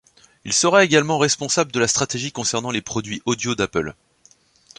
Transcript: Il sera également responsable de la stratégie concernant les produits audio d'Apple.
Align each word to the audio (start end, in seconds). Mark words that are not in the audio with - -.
Il 0.45 0.51
sera 0.53 0.83
également 0.83 1.19
responsable 1.19 1.71
de 1.71 1.79
la 1.79 1.87
stratégie 1.87 2.31
concernant 2.31 2.71
les 2.71 2.81
produits 2.81 3.21
audio 3.27 3.53
d'Apple. 3.53 3.93